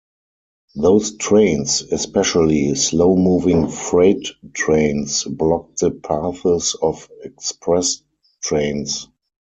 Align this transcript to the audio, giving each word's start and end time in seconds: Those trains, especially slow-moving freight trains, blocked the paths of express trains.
Those 0.73 1.15
trains, 1.17 1.83
especially 1.83 2.73
slow-moving 2.73 3.67
freight 3.67 4.29
trains, 4.51 5.25
blocked 5.25 5.81
the 5.81 5.91
paths 5.91 6.73
of 6.73 7.07
express 7.23 8.01
trains. 8.41 9.07